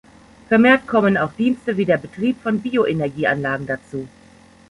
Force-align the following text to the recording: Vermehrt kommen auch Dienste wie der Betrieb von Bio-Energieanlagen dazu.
Vermehrt 0.47 0.87
kommen 0.87 1.15
auch 1.15 1.31
Dienste 1.33 1.77
wie 1.77 1.85
der 1.85 1.97
Betrieb 1.99 2.41
von 2.41 2.59
Bio-Energieanlagen 2.59 3.67
dazu. 3.67 4.07